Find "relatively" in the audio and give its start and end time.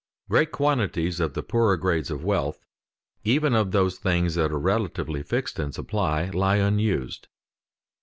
4.57-5.21